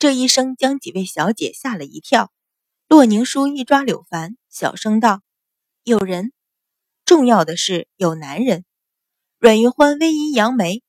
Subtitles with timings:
[0.00, 2.32] 这一声将几位小姐吓了一跳。
[2.88, 5.20] 洛宁书一抓柳凡，小声道
[5.84, 6.32] ：“有人。
[7.04, 8.64] 重要的是有男人。”
[9.38, 10.82] 阮云欢微一扬眉，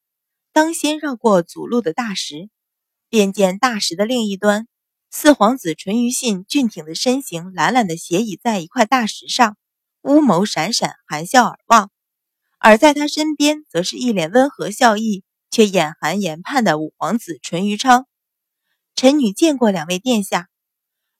[0.53, 2.49] 当先绕过阻路的大石，
[3.09, 4.69] 便见大石的另一端，
[5.09, 9.57] 四皇子淳于信俊挺的身形懒懒地斜倚在一块大石上，
[10.03, 11.91] 乌眸闪闪，含笑而望。
[12.59, 18.07] 而在他身边，则是一脸温和笑意，却眼含研判的五皇子淳于昌。
[19.01, 20.47] 臣女见过两位殿下。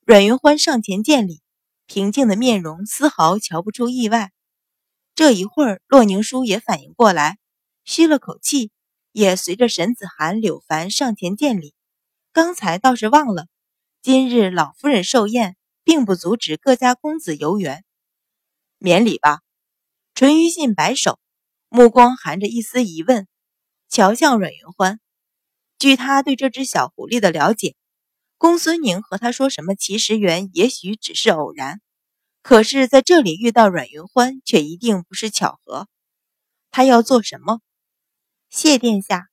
[0.05, 1.41] 阮云欢上前见礼，
[1.87, 4.31] 平静的面容丝毫瞧不出意外。
[5.15, 7.39] 这一会儿，洛宁书也反应过来，
[7.83, 8.69] 吁了口气，
[9.11, 11.73] 也随着沈子涵、柳凡上前见礼。
[12.31, 13.47] 刚才倒是忘了，
[14.03, 17.83] 今日老夫人寿宴，并不阻止各家公子游园，
[18.77, 19.39] 免礼吧。
[20.13, 21.19] 淳于信摆手，
[21.67, 23.27] 目光含着一丝疑问，
[23.89, 24.99] 瞧向阮云欢。
[25.81, 27.75] 据他对这只小狐狸的了解。
[28.37, 31.81] 公孙宁和他说什么奇石园，也许只是偶然，
[32.43, 35.87] 可是在这里遇到阮云欢，却一定不是巧合。
[36.69, 37.61] 他要做什么？
[38.51, 39.29] 谢殿下，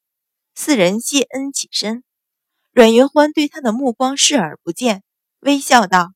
[0.55, 2.03] 四人谢恩起身。
[2.73, 5.03] 阮云欢对他的目光视而不见，
[5.41, 6.15] 微笑道：“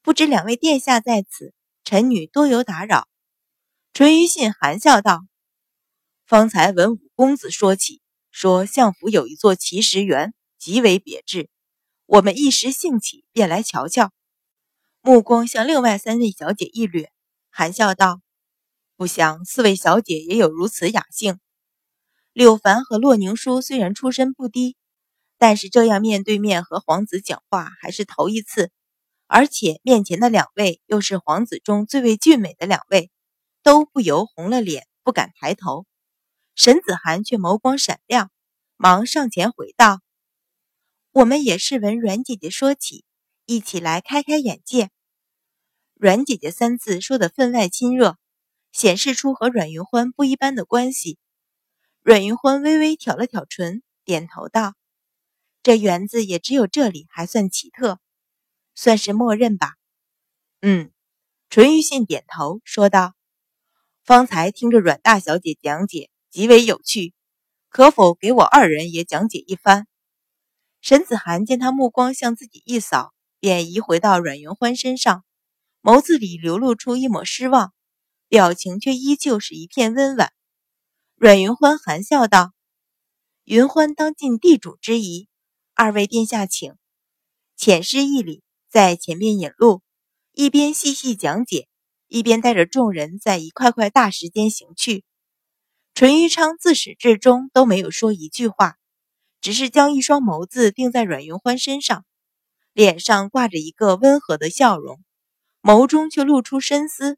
[0.00, 1.52] 不知两位殿下在此，
[1.84, 3.06] 臣女多有打扰。”
[3.92, 5.26] 淳于信含笑道
[6.24, 8.00] ：“方才闻五公子说起，
[8.38, 11.48] 说相府有一座奇石园，极为别致。”
[12.04, 14.12] 我们一时兴起，便来瞧瞧。
[15.00, 17.10] 目光向另外三位小姐一掠，
[17.48, 18.20] 含笑道
[18.94, 21.40] ：“不想四位小姐也有如此雅兴。”
[22.34, 24.76] 柳凡和洛宁书虽然出身不低，
[25.38, 28.70] 但是这样面对面和皇子讲话还是头一次，
[29.26, 33.10] 而且面前的两位又是皇子中最为俊美的两位，
[33.62, 35.86] 都不由红了脸，不敢抬头。
[36.56, 38.30] 沈子涵却眸光闪亮，
[38.76, 40.00] 忙上前回道。
[41.12, 43.04] 我们也是闻阮姐姐说起，
[43.44, 44.90] 一起来开开眼界。
[45.92, 48.16] 阮姐姐三字说的分外亲热，
[48.72, 51.18] 显示出和阮云欢不一般的关系。
[52.00, 54.74] 阮云欢微微挑了挑唇，点头道
[55.62, 58.00] ：“这园子也只有这里还算奇特，
[58.74, 59.74] 算是默认吧。”
[60.62, 60.90] 嗯，
[61.50, 63.14] 淳于信点头说道
[64.02, 67.14] ：“方才听着阮大小姐讲解，极为有趣，
[67.70, 69.86] 可否给我二人也讲解一番？”
[70.82, 75.24] 沈子涵见他目光向自己一扫，便移回到阮云欢身上，
[75.80, 77.72] 眸子里流露出一抹失望，
[78.28, 80.30] 表情却依旧是一片温婉。
[81.14, 82.52] 阮云欢含笑道
[83.44, 85.30] ：“云欢当尽地主之谊，
[85.72, 86.74] 二位殿下请。”
[87.56, 89.80] 浅施一礼，在前面引路，
[90.32, 91.66] 一边细细讲解，
[92.08, 95.02] 一边带着众人在一块块大石间行去。
[95.96, 98.76] 淳于昌自始至终都没有说一句话。
[99.40, 102.04] 只是将一双眸子定在阮云欢身上，
[102.74, 105.02] 脸上挂着一个温和的笑容，
[105.62, 107.16] 眸中却露出深思。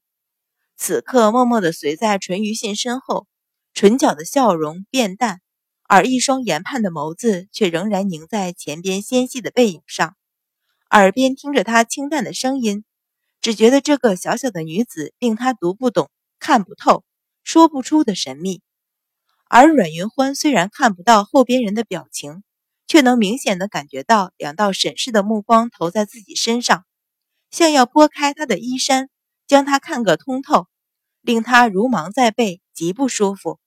[0.77, 3.27] 此刻默默地随在淳于信身后，
[3.75, 5.41] 唇角的笑容变淡，
[5.83, 10.15] 而一双研判的眸子却仍然凝在前边纤细的背影上。
[10.91, 12.85] 耳边听着他清淡的声音，
[13.41, 17.03] 只觉得这个小小的女子令他读不懂、看不透、
[17.43, 18.63] 说不出的神秘。
[19.51, 22.43] 而阮云欢虽然看不到后边人的表情，
[22.87, 26.85] 却能明显的感觉到两道审视的目光投在自己身上，
[27.51, 29.09] 像要拨开他的衣衫，
[29.47, 30.67] 将他看个通透，
[31.23, 33.59] 令他如芒在背，极不舒服。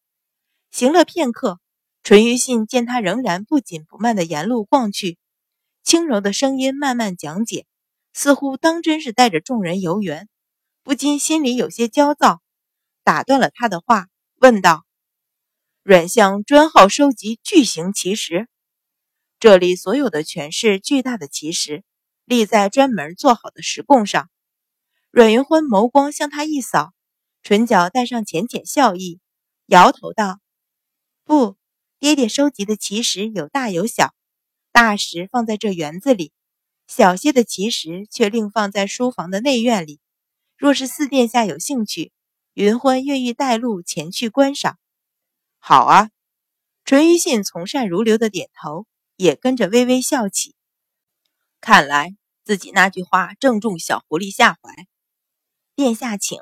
[0.70, 1.60] 行了片刻，
[2.04, 5.18] 淳于信见他仍然不紧不慢的沿路逛去，
[5.84, 7.66] 轻柔的声音慢慢讲解，
[8.14, 10.30] 似乎当真是带着众人游园，
[10.84, 12.40] 不禁心里有些焦躁，
[13.04, 14.08] 打断了他的话，
[14.40, 14.86] 问道。
[15.84, 18.48] 阮相专好收集巨型奇石，
[19.40, 21.84] 这里所有的全是巨大的奇石，
[22.24, 24.30] 立在专门做好的石供上。
[25.10, 26.94] 阮云欢眸光向他一扫，
[27.42, 29.20] 唇角带上浅浅笑意，
[29.66, 30.40] 摇头道
[31.26, 31.58] ：“不，
[31.98, 34.14] 爹爹收集的奇石有大有小，
[34.72, 36.32] 大石放在这园子里，
[36.86, 40.00] 小些的奇石却另放在书房的内院里。
[40.56, 42.12] 若是四殿下有兴趣，
[42.54, 44.78] 云欢愿意带路前去观赏。”
[45.64, 46.10] 好啊，
[46.86, 50.56] 淳于信从善如流的点头，也跟着微微笑起。
[51.62, 54.88] 看来自己那句话正中小狐狸下怀。
[55.76, 56.40] 殿下请。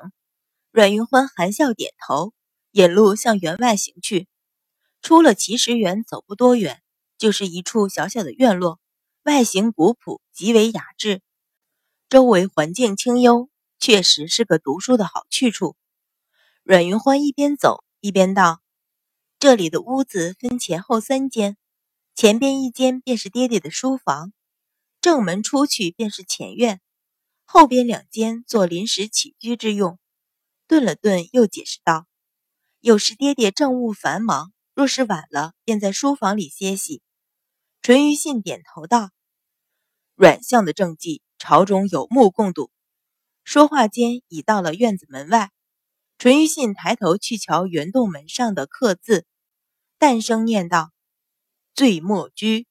[0.70, 2.32] 阮云欢含笑点头，
[2.70, 4.26] 引路向园外行去。
[5.02, 6.80] 出了奇石园，走不多远，
[7.18, 8.80] 就是一处小小的院落，
[9.24, 11.20] 外形古朴，极为雅致。
[12.08, 15.76] 周围环境清幽，确实是个读书的好去处。
[16.62, 18.62] 阮云欢一边走一边道。
[19.40, 21.56] 这里的屋子分前后三间，
[22.14, 24.34] 前边一间便是爹爹的书房，
[25.00, 26.78] 正门出去便是前院，
[27.46, 29.98] 后边两间做临时起居之用。
[30.66, 32.06] 顿了顿，又解释道
[32.80, 37.00] ：“有时爹爹政务繁忙，若是晚了，便在书房里歇息。”
[37.80, 39.08] 淳于信点头道
[40.16, 42.70] ：“阮相的政绩，朝中有目共睹。”
[43.42, 45.50] 说话间，已到了院子门外。
[46.20, 49.24] 淳于信抬头去瞧圆洞门上的刻字，
[49.96, 50.92] 淡声念道
[51.74, 52.66] ：“醉墨居。”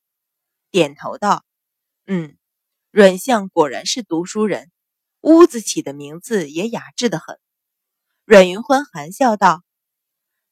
[0.69, 1.43] 点头道
[2.05, 2.37] ：“嗯，
[2.91, 4.69] 阮相果然是读书人，
[5.21, 7.39] 屋子起的名字也雅致的很。”
[8.23, 9.63] 阮云欢含笑道：“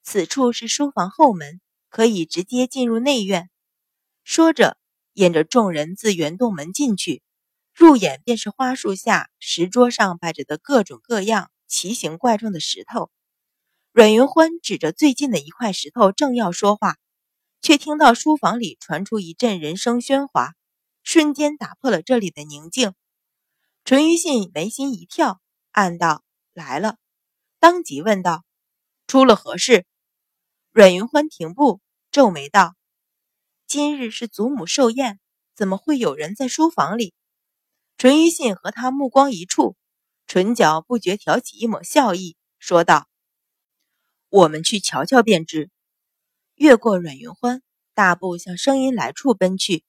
[0.02, 3.52] 此处是书房后门，可以直接进入内院。”
[4.26, 4.76] 说着，
[5.14, 7.22] 引着众人自圆洞门进去，
[7.76, 13.12] 入眼便是花树下石桌上摆着的各种各样、奇形怪状的石头。
[13.92, 16.98] 阮云欢指着最近的一块石头，正要说话，
[17.62, 20.54] 却听到书房里传出一阵人声喧哗，
[21.04, 22.94] 瞬间打破了这里的宁静。
[23.84, 25.40] 淳于信眉心一跳，
[25.72, 26.24] 暗道
[26.54, 26.98] ：“来了。”
[27.60, 28.44] 当即问道
[29.08, 29.86] ：“出了何事？”
[30.72, 31.82] 阮云欢停步，
[32.12, 32.76] 皱眉道
[33.66, 35.20] ：“今日是祖母寿宴，
[35.56, 37.16] 怎么会有人在书房里？”
[37.98, 39.76] 淳于信和他目光一触，
[40.28, 43.08] 唇角不觉挑起一抹笑意，说道
[44.28, 45.70] ：“我们去瞧瞧便知。”
[46.56, 47.62] 越过阮云欢，
[47.94, 49.86] 大步向声音来处奔去。